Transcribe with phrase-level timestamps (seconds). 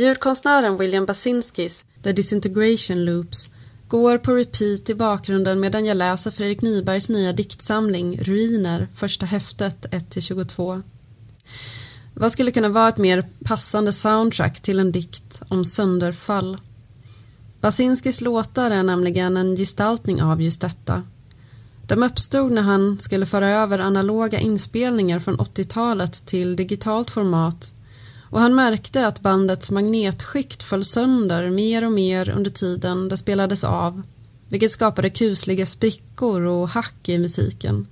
[0.00, 3.50] Ljudkonstnären William Basinskis The Disintegration Loops
[3.88, 9.86] går på repeat i bakgrunden medan jag läser Fredrik Nybergs nya diktsamling Ruiner, första häftet
[9.90, 10.82] 1-22.
[12.14, 16.58] Vad skulle kunna vara ett mer passande soundtrack till en dikt om sönderfall?
[17.60, 21.02] Basinskis låtar är nämligen en gestaltning av just detta.
[21.86, 27.74] De uppstod när han skulle föra över analoga inspelningar från 80-talet till digitalt format
[28.30, 33.64] och han märkte att bandets magnetskikt föll sönder mer och mer under tiden det spelades
[33.64, 34.02] av
[34.48, 37.86] vilket skapade kusliga sprickor och hack i musiken.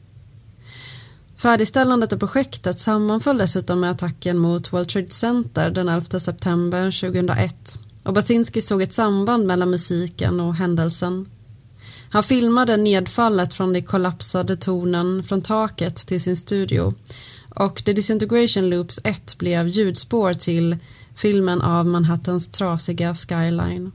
[1.37, 7.79] Färdigställandet av projektet sammanföll dessutom med attacken mot World Trade Center den 11 september 2001
[8.03, 11.29] och Basinski såg ett samband mellan musiken och händelsen.
[12.11, 16.95] Han filmade nedfallet från de kollapsade tornen från taket till sin studio
[17.59, 20.77] och The Disintegration Loops 1 blev ljudspår till
[21.17, 23.93] filmen av Manhattans trasiga skyline.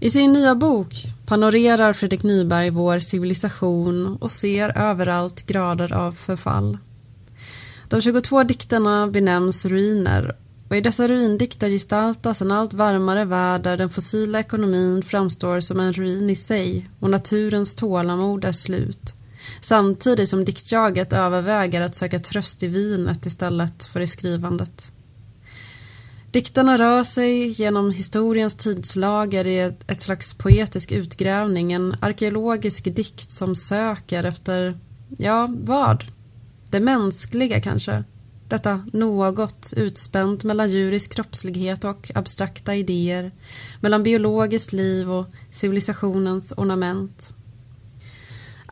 [0.00, 0.94] I sin nya bok
[1.26, 6.78] panorerar Fredrik Nyberg vår civilisation och ser överallt grader av förfall.
[7.88, 10.36] De 22 dikterna benämns ruiner
[10.68, 15.80] och i dessa ruindikter gestaltas en allt varmare värld där den fossila ekonomin framstår som
[15.80, 19.13] en ruin i sig och naturens tålamod är slut
[19.60, 24.90] samtidigt som diktjaget överväger att söka tröst i vinet istället för i skrivandet.
[26.34, 33.54] Dikterna rör sig genom historiens tidslager i ett, slags poetisk utgrävning, en arkeologisk dikt som
[33.54, 34.78] söker efter,
[35.18, 36.04] ja, vad?
[36.70, 38.04] Det mänskliga kanske?
[38.48, 43.32] Detta något utspänt mellan djurisk kroppslighet och abstrakta idéer,
[43.80, 47.34] mellan biologiskt liv och civilisationens ornament.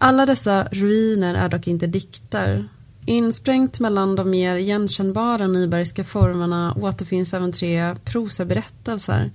[0.05, 2.69] Alla dessa ruiner är dock inte dikter.
[3.07, 9.31] Insprängt mellan de mer igenkännbara nybergska formerna återfinns även tre prosaberättelser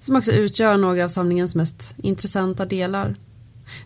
[0.00, 3.16] som också utgör några av samlingens mest intressanta delar.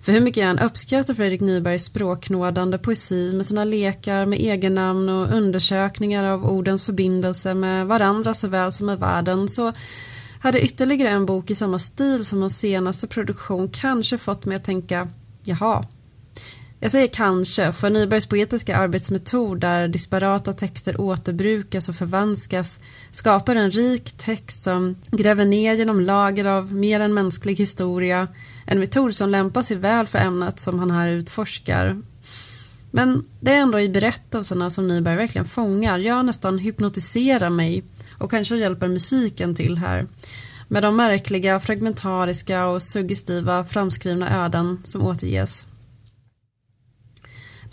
[0.00, 5.08] För hur mycket jag än uppskattar Fredrik Nybergs språknådande poesi med sina lekar med egennamn
[5.08, 9.72] och undersökningar av ordens förbindelse med varandra såväl som med världen så
[10.40, 14.64] hade ytterligare en bok i samma stil som hans senaste produktion kanske fått mig att
[14.64, 15.08] tänka
[15.44, 15.84] jaha,
[16.84, 22.80] jag säger kanske, för Nybergs poetiska arbetsmetod där disparata texter återbrukas och förvanskas
[23.10, 28.28] skapar en rik text som gräver ner genom lager av mer än mänsklig historia,
[28.66, 32.02] en metod som lämpar sig väl för ämnet som han här utforskar.
[32.90, 37.84] Men det är ändå i berättelserna som Nyberg verkligen fångar, jag nästan hypnotiserar mig
[38.18, 40.06] och kanske hjälper musiken till här
[40.68, 45.66] med de märkliga, fragmentariska och suggestiva framskrivna öden som återges.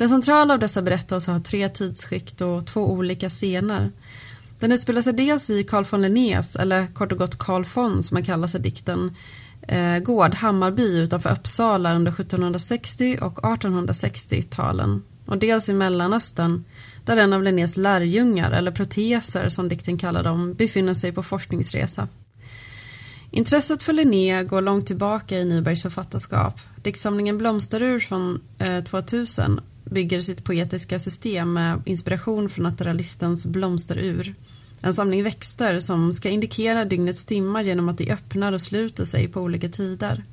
[0.02, 3.92] Den centrala av dessa berättelser har tre tidsskikt och två olika scener.
[4.60, 8.18] Den utspelar sig dels i Carl von Linnés, eller kort och gott Carl von som
[8.18, 9.16] han kallar sig dikten,
[9.68, 16.64] eh, gård Hammarby utanför Uppsala under 1760 och 1860-talen och dels i Mellanöstern
[17.06, 22.08] där en av Linnés lärjungar, eller proteser som dikten kallar dem, befinner sig på forskningsresa.
[23.32, 26.60] Intresset för Linné går långt tillbaka i Nybergs författarskap.
[26.82, 34.36] Diktsamlingen Blomsterur från eh, 2000 bygger sitt poetiska system med inspiration från naturalistens blomsterur.
[34.82, 39.28] En samling växter som ska indikera dygnets timmar genom att de öppnar och sluter sig
[39.28, 40.26] på olika tider.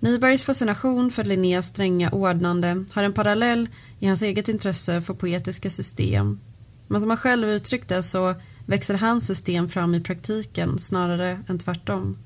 [0.00, 3.68] Nybergs fascination för Linnés stränga ordnande har en parallell
[3.98, 6.40] i hans eget intresse för poetiska system.
[6.88, 8.34] Men som han själv uttryckte så
[8.66, 12.18] växer hans system fram i praktiken snarare än tvärtom.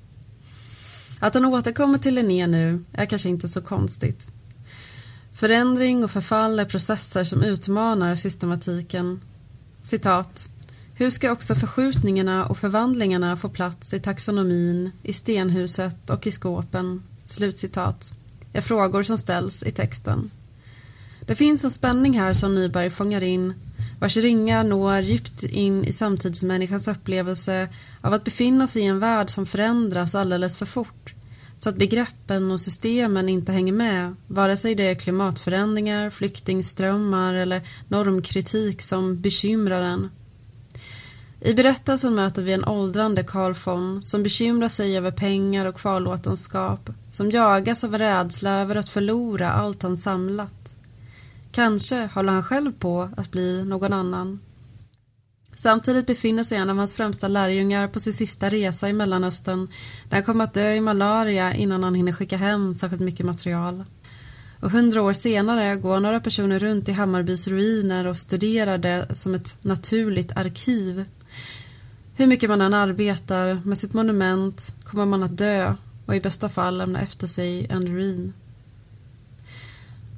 [1.21, 4.33] Att han återkommer till Linné nu är kanske inte så konstigt.
[5.37, 9.21] Förändring och förfall är processer som utmanar systematiken.
[9.83, 10.49] Citat.
[10.95, 17.03] Hur ska också förskjutningarna och förvandlingarna få plats i taxonomin, i stenhuset och i skåpen?
[17.25, 18.15] Slutcitat.
[18.53, 20.31] Är frågor som ställs i texten.
[21.27, 23.55] Det finns en spänning här som Nyberg fångar in
[24.01, 27.69] vars ringar når djupt in i samtidsmänniskans upplevelse
[28.01, 31.16] av att befinna sig i en värld som förändras alldeles för fort
[31.67, 37.69] så att begreppen och systemen inte hänger med, vare sig det är klimatförändringar, flyktingströmmar eller
[37.89, 40.11] normkritik som bekymrar en.
[41.41, 46.91] I berättelsen möter vi en åldrande Carl von som bekymrar sig över pengar och kvarlåtenskap,
[47.13, 50.77] som jagas av rädsla över att förlora allt han samlat.
[51.53, 54.41] Kanske håller han själv på att bli någon annan.
[55.59, 59.69] Samtidigt befinner sig en av hans främsta lärjungar på sin sista resa i Mellanöstern
[60.09, 63.85] där han kommer att dö i malaria innan han hinner skicka hem särskilt mycket material.
[64.61, 69.35] Och hundra år senare går några personer runt i Hammarbys ruiner och studerar det som
[69.35, 71.05] ett naturligt arkiv.
[72.17, 75.75] Hur mycket man än arbetar med sitt monument kommer man att dö
[76.07, 78.33] och i bästa fall lämna efter sig en ruin.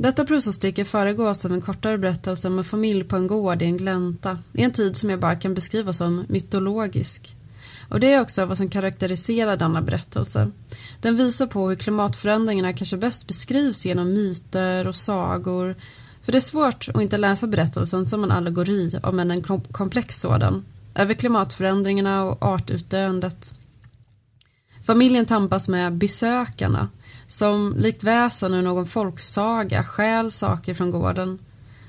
[0.01, 3.77] Detta prosastycke föregås av en kortare berättelse om en familj på en gård i en
[3.77, 7.37] glänta i en tid som jag bara kan beskriva som mytologisk.
[7.89, 10.51] Och det är också vad som karaktäriserar denna berättelse.
[11.01, 15.75] Den visar på hur klimatförändringarna kanske bäst beskrivs genom myter och sagor.
[16.21, 19.43] För det är svårt att inte läsa berättelsen som en allegori, om än en
[19.73, 23.55] komplex sådan, över klimatförändringarna och artutdöendet.
[24.83, 26.89] Familjen tampas med besökarna,
[27.29, 31.39] som likt väsen ur någon folksaga stjäl saker från gården.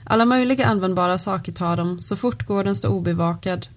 [0.04, 3.68] Alla möjliga användbara saker tar de så fort gården står obevakad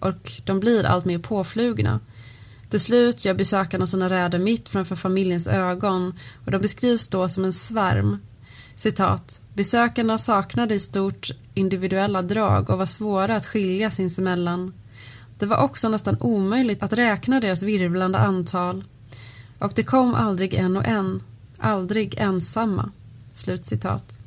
[0.00, 2.00] och de blir allt mer påflugna.
[2.68, 6.14] Till slut gör besökarna sina räder mitt framför familjens ögon
[6.44, 8.18] och de beskrivs då som en svärm.
[8.74, 9.40] Citat.
[9.54, 14.74] Besökarna saknade i stort individuella drag och var svåra att skilja sinsemellan.
[15.38, 18.84] Det var också nästan omöjligt att räkna deras virvlande antal.
[19.58, 21.22] Och det kom aldrig en och en,
[21.58, 22.90] aldrig ensamma.
[23.32, 24.22] Slutcitat.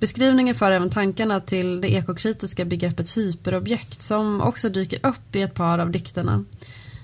[0.00, 5.54] Beskrivningen för även tankarna till det ekokritiska begreppet hyperobjekt som också dyker upp i ett
[5.54, 6.44] par av dikterna.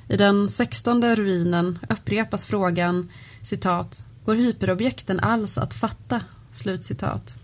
[0.08, 3.08] I den sextonde ruinen upprepas frågan
[3.42, 6.20] citat, Går hyperobjekten alls att fatta?
[6.50, 7.36] Slutcitat.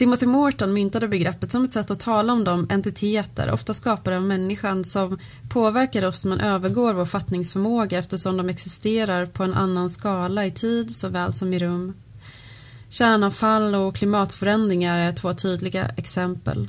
[0.00, 4.22] Timothy Morton myntade begreppet som ett sätt att tala om de entiteter, ofta skapade av
[4.22, 5.18] människan, som
[5.50, 10.94] påverkar oss men övergår vår fattningsförmåga eftersom de existerar på en annan skala i tid
[10.94, 11.94] såväl som i rum.
[12.88, 16.68] Kärnavfall och klimatförändringar är två tydliga exempel.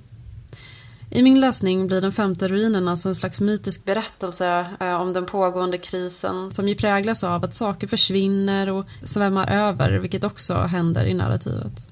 [1.09, 5.25] I min läsning blir den femte ruinen alltså en slags mytisk berättelse eh, om den
[5.25, 11.05] pågående krisen som ju präglas av att saker försvinner och svämmar över, vilket också händer
[11.05, 11.90] i narrativet.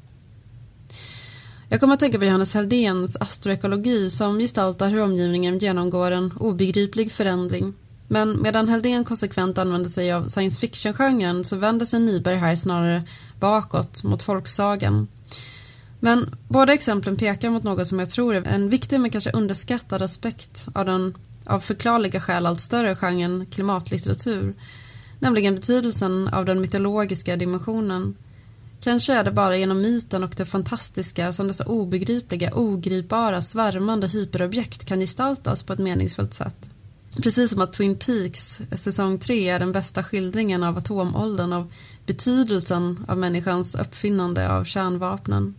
[1.71, 7.11] Jag kommer att tänka på Johannes Heldéns astroekologi som gestaltar hur omgivningen genomgår en obegriplig
[7.11, 7.73] förändring.
[8.07, 13.03] Men medan Heldén konsekvent använder sig av science fiction-genren så vänder sig Nyberg här snarare
[13.39, 15.07] bakåt mot folksagan.
[15.99, 20.01] Men båda exemplen pekar mot något som jag tror är en viktig men kanske underskattad
[20.01, 24.55] aspekt av den av förklarliga skäl allt större genren klimatlitteratur,
[25.19, 28.15] nämligen betydelsen av den mytologiska dimensionen
[28.81, 34.85] Kanske är det bara genom myten och det fantastiska som dessa obegripliga, ogripbara, svärmande hyperobjekt
[34.85, 36.69] kan gestaltas på ett meningsfullt sätt.
[37.23, 41.71] Precis som att Twin Peaks säsong 3 är den bästa skildringen av atomåldern, av
[42.05, 45.55] betydelsen av människans uppfinnande av kärnvapnen.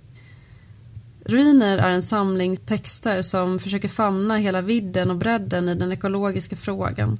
[1.24, 6.56] Ruiner är en samling texter som försöker famna hela vidden och bredden i den ekologiska
[6.56, 7.18] frågan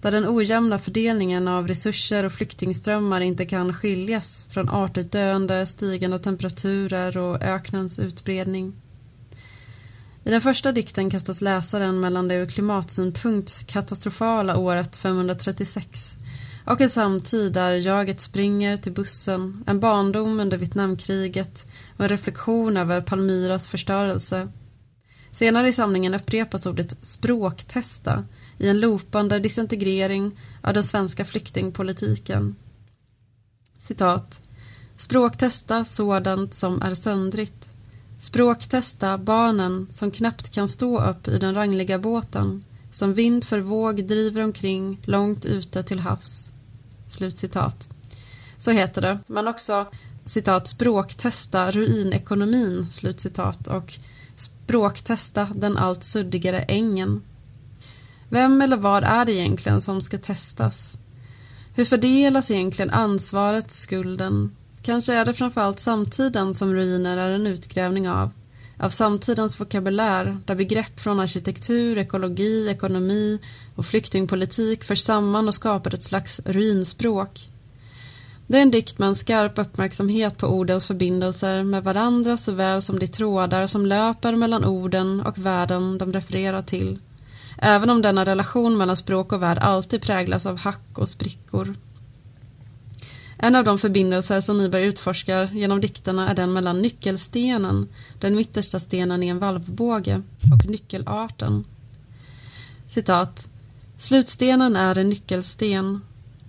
[0.00, 7.18] där den ojämna fördelningen av resurser och flyktingströmmar inte kan skiljas från artutdöende, stigande temperaturer
[7.18, 8.72] och öknens utbredning.
[10.24, 16.16] I den första dikten kastas läsaren mellan det ur klimatsynpunkt katastrofala året 536
[16.64, 21.66] och en samtid där jaget springer till bussen, en barndom under Vietnamkriget
[21.96, 24.48] och en reflektion över Palmyras förstörelse.
[25.30, 28.24] Senare i samlingen upprepas ordet språktesta
[28.60, 32.56] i en lopande disintegrering av den svenska flyktingpolitiken.
[33.78, 34.40] Citat.
[34.96, 37.72] Språktesta sådant som är söndrigt.
[38.18, 44.04] Språktesta barnen som knappt kan stå upp i den rangliga båten som vind för våg
[44.04, 46.48] driver omkring långt ute till havs.
[47.06, 47.88] Slutcitat.
[48.58, 49.86] Så heter det, men också
[50.24, 53.98] citat språktesta ruinekonomin, slutcitat och
[54.36, 57.22] språktesta den allt suddigare ängen.
[58.32, 60.96] Vem eller vad är det egentligen som ska testas?
[61.74, 64.56] Hur fördelas egentligen ansvaret, skulden?
[64.82, 68.30] Kanske är det framförallt samtiden som ruiner är en utgrävning av.
[68.78, 73.38] Av samtidens vokabulär där begrepp från arkitektur, ekologi, ekonomi
[73.74, 77.48] och flyktingpolitik förs samman och skapar ett slags ruinspråk.
[78.46, 82.98] Det är en dikt med en skarp uppmärksamhet på ordens förbindelser med varandra såväl som
[82.98, 86.98] de trådar som löper mellan orden och världen de refererar till
[87.60, 91.74] även om denna relation mellan språk och värld alltid präglas av hack och sprickor.
[93.38, 97.88] En av de förbindelser som Nyberg utforskar genom dikterna är den mellan nyckelstenen,
[98.18, 101.64] den mittersta stenen i en valvbåge, och nyckelarten.
[102.86, 103.48] Citat.
[103.96, 106.00] Slutstenen är en nyckelsten.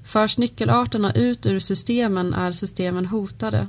[0.03, 3.67] Förs nyckelarterna ut ur systemen är systemen hotade.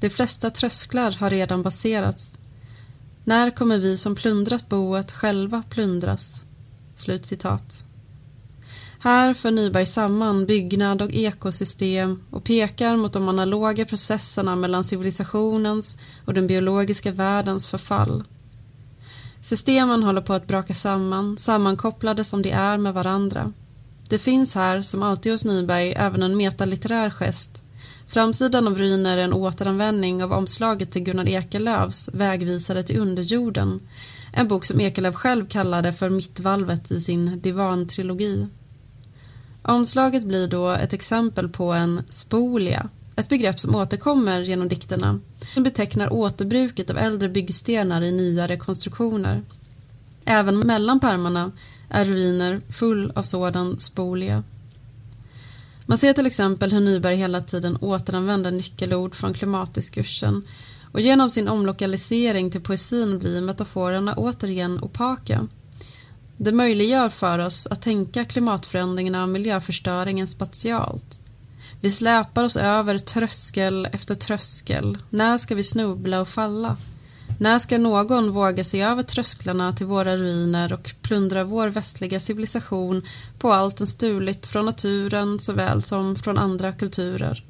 [0.00, 2.38] De flesta trösklar har redan baserats.
[3.30, 6.42] När kommer vi som plundrat boet själva plundras?
[6.94, 7.84] Slutcitat.
[8.98, 15.96] Här för Nyberg samman byggnad och ekosystem och pekar mot de analoga processerna mellan civilisationens
[16.24, 18.24] och den biologiska världens förfall.
[19.42, 23.52] Systemen håller på att braka samman, sammankopplade som de är med varandra.
[24.08, 27.62] Det finns här, som alltid hos Nyberg, även en metalitterär gest.
[28.10, 33.80] Framsidan av ruiner är en återanvändning av omslaget till Gunnar Ekelöfs Vägvisare till underjorden,
[34.32, 38.46] en bok som Ekelöf själv kallade för Mittvalvet i sin divantrilogi.
[39.62, 45.20] Omslaget blir då ett exempel på en spolia, ett begrepp som återkommer genom dikterna.
[45.54, 49.42] Den betecknar återbruket av äldre byggstenar i nya rekonstruktioner.
[50.24, 51.52] Även mellan pärmarna
[51.88, 54.42] är ruiner full av sådan spolia.
[55.90, 60.42] Man ser till exempel hur Nyberg hela tiden återanvänder nyckelord från klimatdiskursen
[60.92, 65.46] och genom sin omlokalisering till poesin blir metaforerna återigen opaka.
[66.36, 71.20] Det möjliggör för oss att tänka klimatförändringarna och miljöförstöringen spatialt.
[71.80, 74.98] Vi släpar oss över tröskel efter tröskel.
[75.10, 76.76] När ska vi snubbla och falla?
[77.40, 83.02] När ska någon våga sig över trösklarna till våra ruiner och plundra vår västliga civilisation
[83.38, 87.44] på allt den stulit från naturen såväl som från andra kulturer?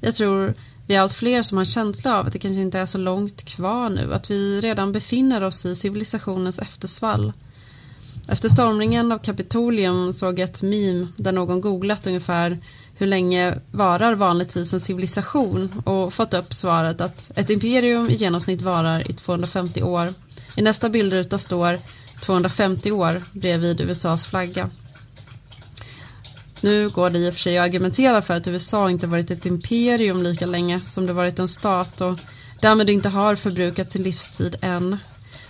[0.00, 0.54] Jag tror
[0.86, 2.98] vi är allt fler som har en känsla av att det kanske inte är så
[2.98, 7.32] långt kvar nu, att vi redan befinner oss i civilisationens eftersvall.
[8.28, 12.58] Efter stormningen av Kapitolium såg jag ett meme där någon googlat ungefär
[12.96, 18.62] hur länge varar vanligtvis en civilisation och fått upp svaret att ett imperium i genomsnitt
[18.62, 20.14] varar i 250 år.
[20.56, 21.78] I nästa bildruta står
[22.22, 24.70] 250 år bredvid USAs flagga.
[26.60, 29.46] Nu går det i och för sig att argumentera för att USA inte varit ett
[29.46, 32.18] imperium lika länge som det varit en stat och
[32.60, 34.98] därmed inte har förbrukat sin livstid än.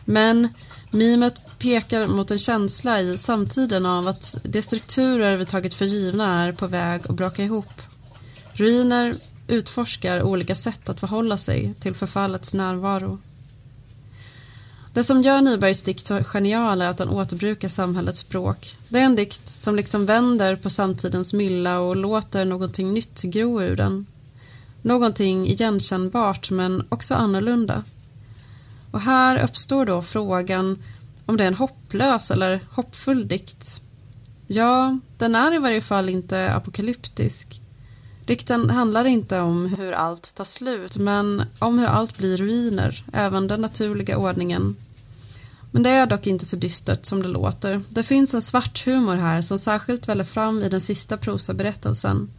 [0.05, 0.49] Men
[0.91, 6.45] mimet pekar mot en känsla i samtiden av att de strukturer vi tagit för givna
[6.45, 7.83] är på väg att braka ihop.
[8.53, 9.17] Ruiner
[9.49, 13.19] utforskar olika sätt att förhålla sig till förfallets närvaro.
[14.93, 18.77] Det som gör Nybergs dikt så genial är att han återbrukar samhällets språk.
[18.89, 23.63] Det är en dikt som liksom vänder på samtidens mylla och låter någonting nytt gro
[23.63, 24.07] ur den.
[24.83, 27.85] Någonting igenkännbart men också annorlunda.
[28.91, 30.79] Och här uppstår då frågan
[31.27, 33.81] om det är en hopplös eller hoppfull dikt.
[34.47, 37.61] Ja, den är i varje fall inte apokalyptisk.
[38.27, 43.49] Dikten handlar inte om hur allt tar slut, men om hur allt blir ruiner, även
[43.49, 44.77] den naturliga ordningen.
[45.71, 47.83] Men det är dock inte så dystert som det låter.
[47.89, 52.31] Det finns en svart humor här som särskilt väller fram i den sista prosaberättelsen.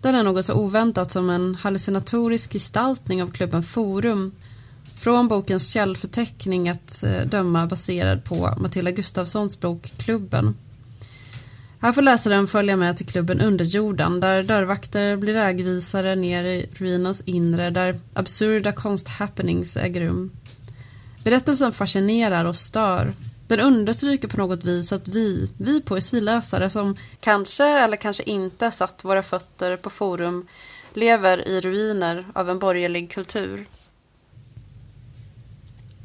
[0.00, 4.32] Den är något så oväntat som en hallucinatorisk gestaltning av klubben Forum
[4.98, 10.56] från bokens källförteckning att eh, döma baserad på Matilda Gustafssons bok Klubben.
[11.80, 17.20] Här får läsaren följa med till klubben Underjorden där dörrvakter blir vägvisare ner i ruinens
[17.20, 20.30] inre där absurda konsthappenings äger rum.
[21.24, 23.14] Berättelsen fascinerar och stör.
[23.46, 29.04] Den understryker på något vis att vi, vi poesiläsare som kanske eller kanske inte satt
[29.04, 30.46] våra fötter på forum
[30.94, 33.66] lever i ruiner av en borgerlig kultur.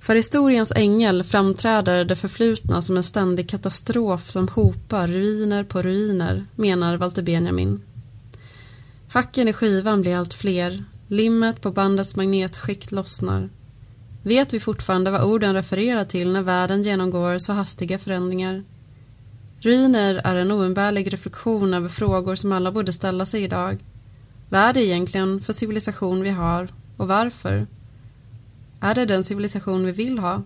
[0.03, 6.45] För historiens ängel framträder det förflutna som en ständig katastrof som hopar ruiner på ruiner,
[6.55, 7.81] menar Walter Benjamin.
[9.07, 13.49] Hacken i skivan blir allt fler, limmet på bandets magnetskikt lossnar.
[14.23, 18.63] Vet vi fortfarande vad orden refererar till när världen genomgår så hastiga förändringar?
[19.59, 23.77] Ruiner är en oumbärlig reflektion över frågor som alla borde ställa sig idag.
[24.49, 26.67] Vad är det egentligen för civilisation vi har
[26.97, 27.67] och varför?
[28.83, 30.41] Är det den civilisation vi vill ha?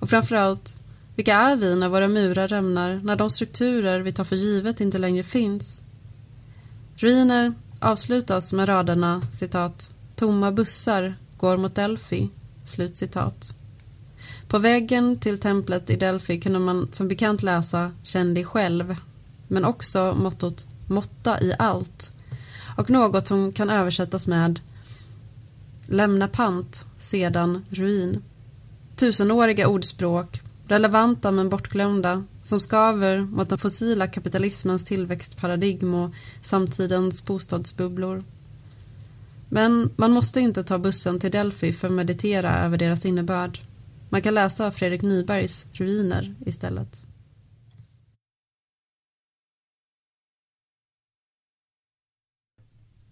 [0.00, 0.74] Och framförallt,
[1.16, 4.98] vilka är vi när våra murar rämnar, när de strukturer vi tar för givet inte
[4.98, 5.82] längre finns?
[6.96, 12.28] Ruiner avslutas med raderna citat Tomma bussar går mot Delphi.
[12.64, 13.52] Slut citat.
[14.48, 18.96] På väggen till templet i Delphi kunde man som bekant läsa Känn dig själv
[19.48, 22.12] men också mottot Måtta i allt
[22.76, 24.60] och något som kan översättas med
[25.90, 28.22] Lämna pant, sedan ruin.
[28.96, 38.24] Tusenåriga ordspråk, relevanta men bortglömda, som skaver mot den fossila kapitalismens tillväxtparadigm och samtidens bostadsbubblor.
[39.48, 43.58] Men man måste inte ta bussen till Delphi för att meditera över deras innebörd.
[44.08, 47.06] Man kan läsa Fredrik Nybergs Ruiner istället.